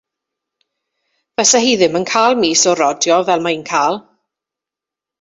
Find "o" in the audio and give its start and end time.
2.73-2.77